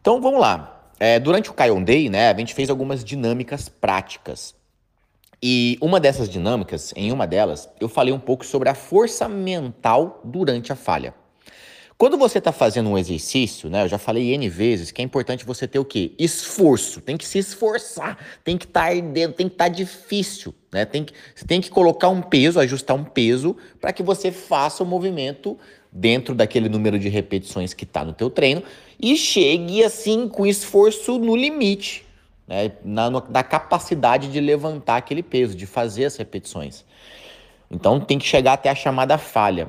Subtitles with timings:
[0.00, 0.92] Então vamos lá.
[0.98, 4.54] É, durante o Kion Day, né, a gente fez algumas dinâmicas práticas.
[5.42, 10.20] E uma dessas dinâmicas, em uma delas, eu falei um pouco sobre a força mental
[10.24, 11.14] durante a falha.
[12.00, 13.84] Quando você está fazendo um exercício, né?
[13.84, 16.14] Eu já falei N vezes que é importante você ter o quê?
[16.18, 17.02] Esforço.
[17.02, 18.16] Tem que se esforçar.
[18.42, 20.54] Tem que estar tá tem que estar tá difícil.
[20.72, 20.86] Né?
[20.86, 24.82] Tem que, você tem que colocar um peso, ajustar um peso para que você faça
[24.82, 25.58] o movimento
[25.92, 28.62] dentro daquele número de repetições que está no teu treino
[28.98, 32.04] e chegue assim com esforço no limite,
[32.46, 32.72] né?
[32.84, 36.84] Na, no, da capacidade de levantar aquele peso, de fazer as repetições.
[37.70, 39.68] Então tem que chegar até a chamada falha.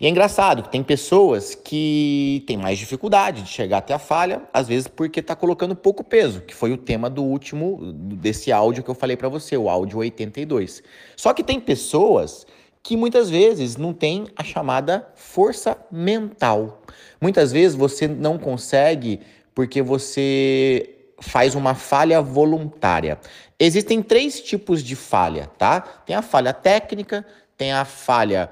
[0.00, 4.42] E é engraçado que tem pessoas que têm mais dificuldade de chegar até a falha,
[4.50, 8.82] às vezes porque está colocando pouco peso, que foi o tema do último, desse áudio
[8.82, 10.82] que eu falei para você, o áudio 82.
[11.14, 12.46] Só que tem pessoas
[12.82, 16.82] que muitas vezes não têm a chamada força mental.
[17.20, 19.20] Muitas vezes você não consegue
[19.54, 23.18] porque você faz uma falha voluntária.
[23.58, 25.80] Existem três tipos de falha, tá?
[25.80, 28.50] Tem a falha técnica, tem a falha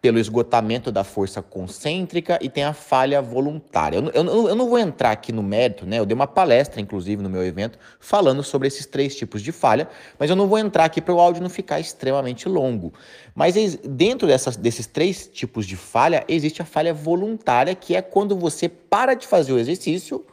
[0.00, 3.96] pelo esgotamento da força concêntrica e tem a falha voluntária.
[3.96, 5.98] Eu, eu, eu, não vou entrar aqui no mérito, né?
[5.98, 9.88] Eu dei uma palestra, inclusive, no meu evento, falando sobre esses três tipos de falha,
[10.18, 12.92] mas eu não vou entrar aqui para o áudio não ficar extremamente longo.
[13.34, 13.54] Mas
[13.84, 18.68] dentro dessas, desses três tipos de falha, existe a falha voluntária, que é quando você
[18.68, 20.24] para de fazer o exercício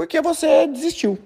[0.00, 1.18] porque você desistiu.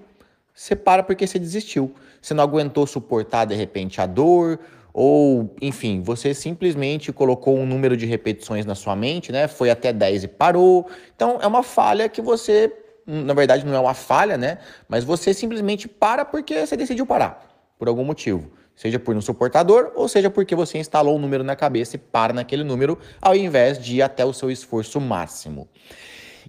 [0.52, 1.94] Você para porque você desistiu.
[2.20, 4.58] Você não aguentou suportar, de repente, a dor
[4.96, 9.48] ou, enfim, você simplesmente colocou um número de repetições na sua mente, né?
[9.48, 10.88] Foi até 10 e parou.
[11.16, 12.72] Então, é uma falha que você,
[13.04, 14.58] na verdade, não é uma falha, né?
[14.88, 17.44] Mas você simplesmente para porque você decidiu parar,
[17.76, 18.52] por algum motivo.
[18.76, 22.32] Seja por um suportador, ou seja porque você instalou um número na cabeça e para
[22.32, 25.68] naquele número, ao invés de ir até o seu esforço máximo.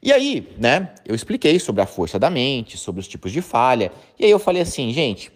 [0.04, 3.92] E aí, né, eu expliquei sobre a força da mente, sobre os tipos de falha,
[4.20, 5.32] e aí eu falei assim, gente,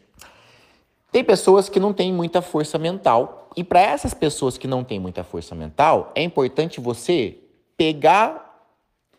[1.12, 3.50] tem pessoas que não têm muita força mental.
[3.56, 7.38] E para essas pessoas que não têm muita força mental, é importante você
[7.76, 8.50] pegar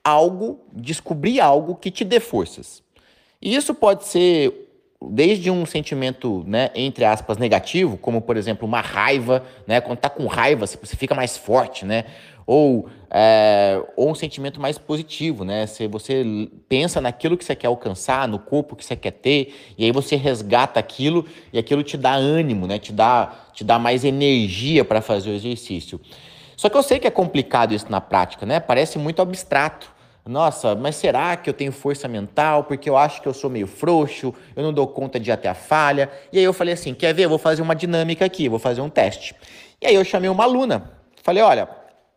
[0.05, 2.83] algo, descobrir algo que te dê forças.
[3.43, 4.70] E isso pode ser
[5.03, 10.11] desde um sentimento, né, entre aspas, negativo, como por exemplo uma raiva, né, quando tá
[10.11, 12.05] com raiva você fica mais forte, né,
[12.53, 15.69] ou, é, ou um sentimento mais positivo, né?
[15.69, 19.85] Se você pensa naquilo que você quer alcançar, no corpo que você quer ter, e
[19.85, 22.77] aí você resgata aquilo e aquilo te dá ânimo, né?
[22.81, 26.01] Te dá, te dá mais energia para fazer o exercício.
[26.57, 28.59] Só que eu sei que é complicado isso na prática, né?
[28.59, 30.00] Parece muito abstrato.
[30.27, 32.65] Nossa, mas será que eu tenho força mental?
[32.65, 35.49] Porque eu acho que eu sou meio frouxo, eu não dou conta de ir até
[35.49, 36.11] a falha.
[36.33, 37.25] E aí eu falei assim: quer ver?
[37.25, 39.35] Eu vou fazer uma dinâmica aqui, vou fazer um teste.
[39.81, 40.93] E aí eu chamei uma aluna.
[41.23, 41.69] Falei: olha,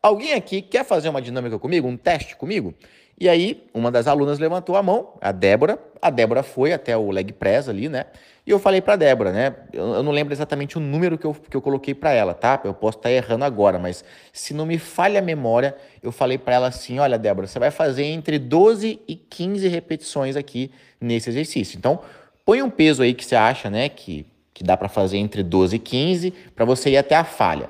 [0.03, 2.73] Alguém aqui quer fazer uma dinâmica comigo, um teste comigo?
[3.17, 5.79] E aí, uma das alunas levantou a mão, a Débora.
[6.01, 8.07] A Débora foi até o leg press ali, né?
[8.45, 9.55] E eu falei para Débora, né?
[9.71, 12.59] Eu, eu, não lembro exatamente o número que eu, que eu coloquei para ela, tá?
[12.65, 16.37] Eu posso estar tá errando agora, mas se não me falha a memória, eu falei
[16.37, 21.29] para ela assim: olha, Débora, você vai fazer entre 12 e 15 repetições aqui nesse
[21.29, 21.77] exercício.
[21.77, 22.01] Então,
[22.43, 23.87] põe um peso aí que você acha, né?
[23.87, 27.69] Que, que dá para fazer entre 12 e 15 para você ir até a falha.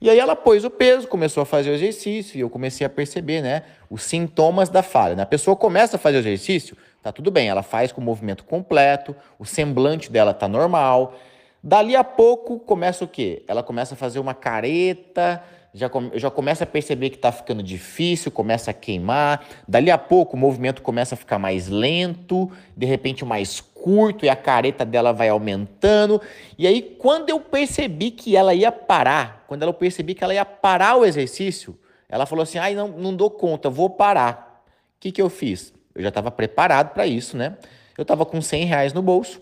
[0.00, 2.90] E aí ela pôs o peso, começou a fazer o exercício e eu comecei a
[2.90, 5.14] perceber, né, os sintomas da falha.
[5.14, 5.22] Né?
[5.22, 8.44] A pessoa começa a fazer o exercício, tá tudo bem, ela faz com o movimento
[8.44, 11.14] completo, o semblante dela tá normal.
[11.62, 13.42] Dali a pouco começa o quê?
[13.46, 15.42] Ela começa a fazer uma careta,
[15.74, 19.44] já, come, já começa a perceber que está ficando difícil, começa a queimar.
[19.68, 24.28] Dali a pouco o movimento começa a ficar mais lento, de repente mais curto e
[24.28, 26.20] a careta dela vai aumentando.
[26.58, 30.44] E aí, quando eu percebi que ela ia parar, quando eu percebi que ela ia
[30.44, 34.64] parar o exercício, ela falou assim: ai, não, não dou conta, vou parar.
[34.96, 35.72] O que, que eu fiz?
[35.94, 37.56] Eu já estava preparado para isso, né?
[37.96, 39.40] Eu estava com 100 reais no bolso,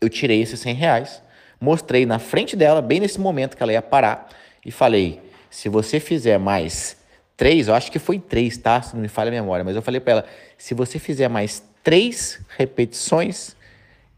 [0.00, 1.22] eu tirei esses 100 reais,
[1.60, 4.28] mostrei na frente dela, bem nesse momento que ela ia parar,
[4.64, 5.20] e falei:
[5.50, 6.96] se você fizer mais
[7.36, 8.80] três, eu acho que foi três, tá?
[8.82, 10.24] Se não me falha a memória, mas eu falei para ela:
[10.56, 13.56] se você fizer mais três repetições,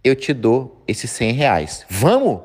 [0.03, 1.87] eu te dou esses 100 reais.
[1.89, 2.41] Vamos?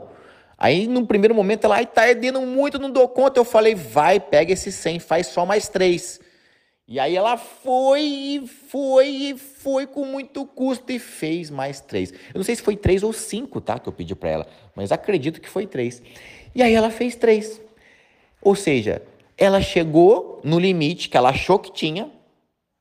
[0.57, 2.03] Aí, no primeiro momento, ela, ai, tá
[2.45, 3.39] muito, não dou conta.
[3.39, 6.19] Eu falei, vai, pega esses 100, faz só mais três.
[6.91, 12.11] E aí ela foi e foi e foi com muito custo e fez mais três.
[12.11, 13.77] Eu não sei se foi três ou cinco, tá?
[13.77, 16.01] Que eu pedi para ela, mas acredito que foi três.
[16.55, 17.61] E aí ela fez três.
[18.41, 19.03] Ou seja,
[19.37, 22.09] ela chegou no limite que ela achou que tinha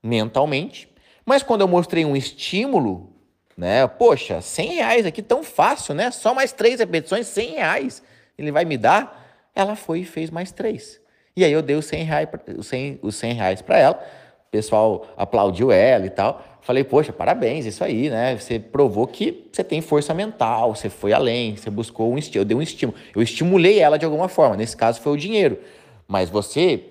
[0.02, 0.88] mentalmente,
[1.28, 3.12] mas quando eu mostrei um estímulo,
[3.54, 3.86] né?
[3.86, 6.10] Poxa, 100 reais aqui tão fácil, né?
[6.10, 8.02] Só mais três repetições, 100 reais.
[8.38, 9.50] Ele vai me dar?
[9.54, 10.98] Ela foi e fez mais três.
[11.36, 14.02] E aí eu dei os 100 reais, os 100, os 100 reais para ela.
[14.46, 16.42] O pessoal aplaudiu ela e tal.
[16.62, 18.34] Falei, poxa, parabéns, isso aí, né?
[18.34, 22.44] Você provou que você tem força mental, você foi além, você buscou um estímulo, eu
[22.46, 22.98] dei um estímulo.
[23.14, 25.58] Eu estimulei ela de alguma forma, nesse caso foi o dinheiro.
[26.06, 26.82] Mas você,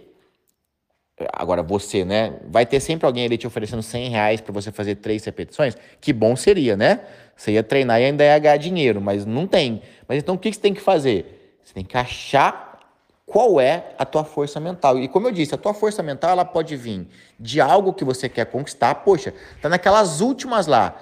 [1.33, 2.35] agora você, né?
[2.47, 5.75] Vai ter sempre alguém ali te oferecendo 100 reais para você fazer três repetições?
[5.99, 7.01] Que bom seria, né?
[7.35, 9.81] Você ia treinar e ainda ia ganhar dinheiro, mas não tem.
[10.07, 11.59] Mas então o que você tem que fazer?
[11.63, 12.79] Você tem que achar
[13.25, 14.97] qual é a tua força mental.
[14.97, 17.07] E como eu disse, a tua força mental ela pode vir
[17.39, 18.95] de algo que você quer conquistar.
[18.95, 20.95] Poxa, tá naquelas últimas lá.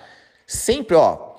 [0.48, 1.36] Sempre, ó,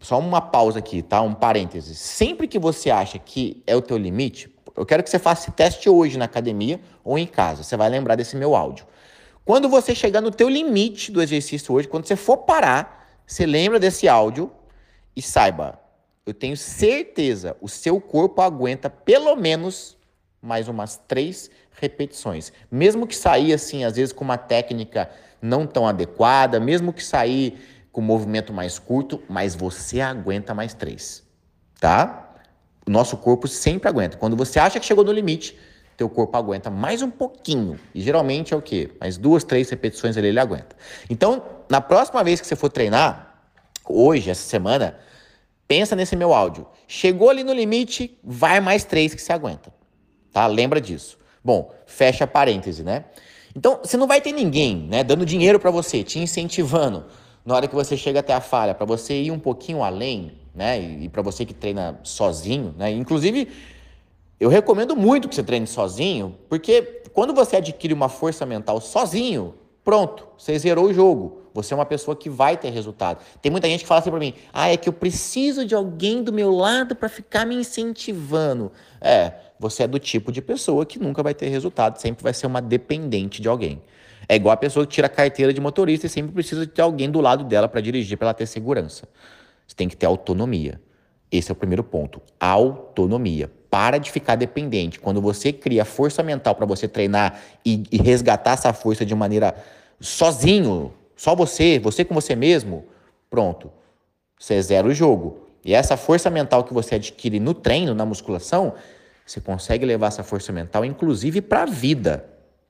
[0.00, 1.22] só uma pausa aqui, tá?
[1.22, 1.94] Um parêntese.
[1.94, 5.50] Sempre que você acha que é o teu limite, eu quero que você faça esse
[5.50, 7.62] teste hoje na academia ou em casa.
[7.64, 8.86] Você vai lembrar desse meu áudio.
[9.44, 13.80] Quando você chegar no teu limite do exercício hoje, quando você for parar, você lembra
[13.80, 14.52] desse áudio
[15.16, 15.80] e saiba,
[16.24, 19.96] eu tenho certeza, o seu corpo aguenta pelo menos
[20.40, 22.52] mais umas três repetições.
[22.70, 25.10] Mesmo que sair assim, às vezes com uma técnica
[25.42, 27.58] não tão adequada, mesmo que sair
[27.90, 31.24] com movimento mais curto, mas você aguenta mais três,
[31.80, 32.27] tá?
[32.88, 34.16] O nosso corpo sempre aguenta.
[34.16, 35.56] Quando você acha que chegou no limite,
[35.96, 37.78] teu corpo aguenta mais um pouquinho.
[37.94, 38.90] E geralmente é o quê?
[39.00, 40.74] Mais duas, três repetições ali ele aguenta.
[41.08, 43.44] Então, na próxima vez que você for treinar,
[43.88, 44.98] hoje, essa semana,
[45.66, 46.66] pensa nesse meu áudio.
[46.86, 49.72] Chegou ali no limite, vai mais três que você aguenta
[50.38, 50.46] tá?
[50.46, 51.18] Lembra disso.
[51.42, 53.06] Bom, fecha parêntese, né?
[53.56, 57.06] Então, você não vai ter ninguém, né, dando dinheiro para você, te incentivando
[57.44, 60.80] na hora que você chega até a falha, para você ir um pouquinho além, né?
[60.80, 62.90] E, e para você que treina sozinho, né?
[62.90, 63.48] Inclusive,
[64.40, 69.54] eu recomendo muito que você treine sozinho, porque quando você adquire uma força mental sozinho,
[69.84, 71.42] pronto, você zerou o jogo.
[71.54, 73.20] Você é uma pessoa que vai ter resultado.
[73.40, 76.22] Tem muita gente que fala assim para mim: "Ah, é que eu preciso de alguém
[76.22, 78.70] do meu lado para ficar me incentivando".
[79.00, 82.46] É, você é do tipo de pessoa que nunca vai ter resultado, sempre vai ser
[82.46, 83.80] uma dependente de alguém.
[84.28, 86.82] É igual a pessoa que tira a carteira de motorista e sempre precisa de ter
[86.82, 89.08] alguém do lado dela para dirigir, para ela ter segurança.
[89.68, 90.80] Você tem que ter autonomia.
[91.30, 92.22] Esse é o primeiro ponto.
[92.40, 93.52] Autonomia.
[93.70, 94.98] Para de ficar dependente.
[94.98, 99.54] Quando você cria força mental para você treinar e, e resgatar essa força de maneira
[100.00, 102.86] sozinho, só você, você com você mesmo,
[103.28, 103.70] pronto.
[104.38, 105.48] Você zera o jogo.
[105.62, 108.72] E essa força mental que você adquire no treino, na musculação,
[109.26, 112.24] você consegue levar essa força mental, inclusive, para a vida,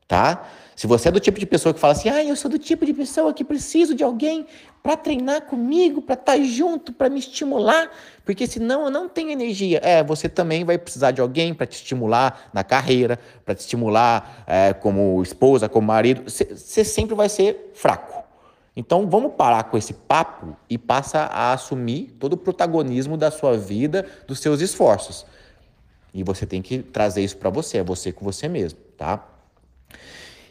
[0.08, 0.49] tá?
[0.75, 2.87] Se você é do tipo de pessoa que fala assim, ah, eu sou do tipo
[2.87, 4.46] de pessoa que preciso de alguém
[4.81, 7.90] para treinar comigo, para estar tá junto, para me estimular,
[8.25, 9.81] porque senão eu não tenho energia.
[9.82, 14.44] É, você também vai precisar de alguém para te estimular na carreira, para te estimular
[14.46, 16.22] é, como esposa, como marido.
[16.31, 18.25] Você sempre vai ser fraco.
[18.76, 23.58] Então vamos parar com esse papo e passa a assumir todo o protagonismo da sua
[23.58, 25.26] vida, dos seus esforços.
[26.14, 29.38] E você tem que trazer isso para você, é você com você mesmo, tá?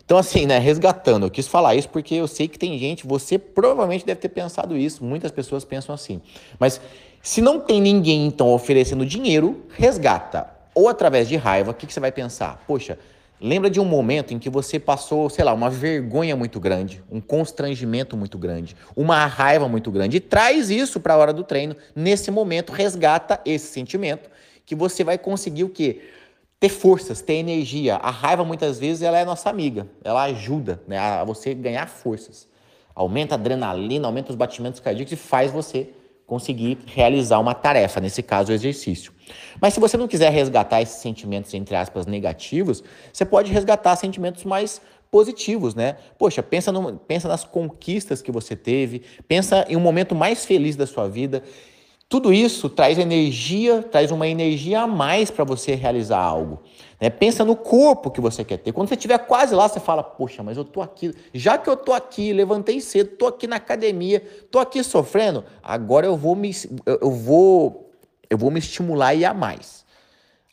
[0.08, 3.38] Então, assim, né, resgatando, eu quis falar isso porque eu sei que tem gente, você
[3.38, 6.22] provavelmente deve ter pensado isso, muitas pessoas pensam assim.
[6.58, 6.80] Mas
[7.22, 10.50] se não tem ninguém, então, oferecendo dinheiro, resgata.
[10.74, 12.64] Ou através de raiva, o que, que você vai pensar?
[12.66, 12.98] Poxa,
[13.42, 17.20] lembra de um momento em que você passou, sei lá, uma vergonha muito grande, um
[17.20, 21.76] constrangimento muito grande, uma raiva muito grande, e traz isso para a hora do treino.
[21.94, 24.30] Nesse momento, resgata esse sentimento
[24.66, 26.00] que você vai conseguir o quê?
[26.60, 27.98] Ter forças, ter energia.
[27.98, 32.48] A raiva muitas vezes ela é nossa amiga, ela ajuda né, a você ganhar forças.
[32.96, 35.90] Aumenta a adrenalina, aumenta os batimentos cardíacos e faz você
[36.26, 39.14] conseguir realizar uma tarefa, nesse caso o exercício.
[39.62, 42.84] Mas se você não quiser resgatar esses sentimentos, entre aspas, negativos,
[43.14, 45.96] você pode resgatar sentimentos mais positivos, né?
[46.18, 50.76] Poxa, pensa, no, pensa nas conquistas que você teve, pensa em um momento mais feliz
[50.76, 51.44] da sua vida
[52.10, 56.62] tudo isso traz energia, traz uma energia a mais para você realizar algo.
[57.02, 57.10] Né?
[57.10, 58.72] Pensa no corpo que você quer ter.
[58.72, 61.14] Quando você estiver quase lá, você fala: Poxa, mas eu tô aqui.
[61.34, 65.44] Já que eu tô aqui, levantei cedo, tô aqui na academia, tô aqui sofrendo.
[65.62, 66.52] Agora eu vou me,
[66.86, 67.92] eu vou,
[68.30, 69.86] eu vou me estimular e a mais.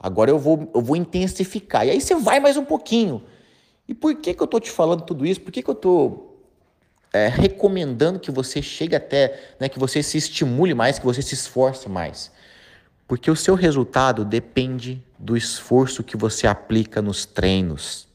[0.00, 1.86] Agora eu vou, eu vou intensificar.
[1.86, 3.22] E aí você vai mais um pouquinho.
[3.86, 5.40] E por que, que eu tô te falando tudo isso?
[5.40, 6.33] Por que, que eu tô
[7.14, 11.32] é, recomendando que você chegue até, né, que você se estimule mais, que você se
[11.32, 12.32] esforce mais.
[13.06, 18.08] Porque o seu resultado depende do esforço que você aplica nos treinos.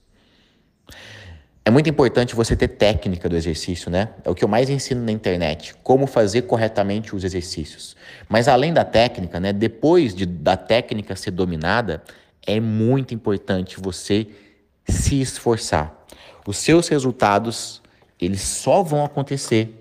[1.63, 4.09] É muito importante você ter técnica do exercício, né?
[4.25, 7.95] É o que eu mais ensino na internet, como fazer corretamente os exercícios.
[8.27, 12.03] Mas além da técnica, né, depois de, da técnica ser dominada,
[12.45, 14.27] é muito importante você
[14.85, 16.05] se esforçar.
[16.45, 17.81] Os seus resultados
[18.19, 19.79] eles só vão acontecer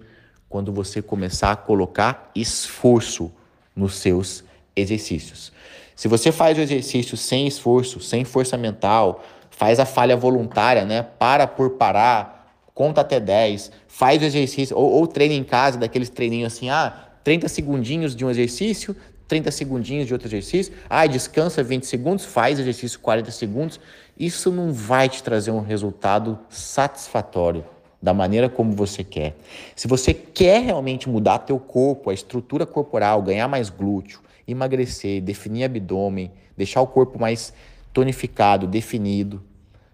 [0.49, 3.30] quando você começar a colocar esforço
[3.75, 5.52] nos seus exercícios.
[5.95, 11.02] Se você faz o exercício sem esforço, sem força mental, faz a falha voluntária, né?
[11.02, 16.09] Para por parar, conta até 10, faz o exercício, ou, ou treina em casa, daqueles
[16.09, 18.95] treininhos assim, ah, 30 segundinhos de um exercício,
[19.26, 23.80] 30 segundinhos de outro exercício, ah, descansa 20 segundos, faz exercício 40 segundos.
[24.18, 27.64] Isso não vai te trazer um resultado satisfatório
[28.00, 29.36] da maneira como você quer.
[29.74, 35.64] Se você quer realmente mudar teu corpo, a estrutura corporal, ganhar mais glúteo, emagrecer, definir
[35.64, 37.52] abdômen, deixar o corpo mais
[37.92, 39.42] tonificado, definido,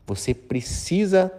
[0.06, 1.32] você precisa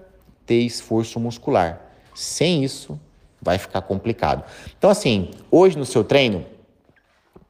[0.45, 1.81] ter esforço muscular.
[2.13, 2.99] Sem isso,
[3.41, 4.43] vai ficar complicado.
[4.77, 6.45] Então, assim, hoje no seu treino,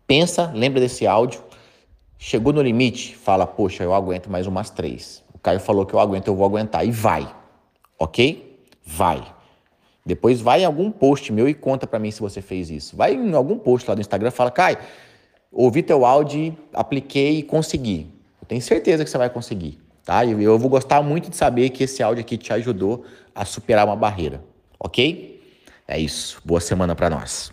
[0.05, 1.41] pensa, lembra desse áudio,
[2.17, 5.23] chegou no limite, fala, poxa, eu aguento mais umas três.
[5.33, 6.85] O Caio falou que eu aguento, eu vou aguentar.
[6.85, 7.33] E vai,
[7.97, 8.44] ok?
[8.85, 9.25] Vai.
[10.05, 12.95] Depois vai em algum post meu e conta para mim se você fez isso.
[12.95, 14.77] Vai em algum post lá no Instagram e fala, Caio,
[15.51, 18.13] ouvi teu áudio, apliquei e consegui.
[18.39, 19.79] Eu tenho certeza que você vai conseguir.
[20.03, 20.23] Tá?
[20.23, 23.87] E eu vou gostar muito de saber que esse áudio aqui te ajudou a superar
[23.87, 24.43] uma barreira,
[24.79, 25.41] ok?
[25.87, 26.39] É isso.
[26.45, 27.51] Boa semana para nós.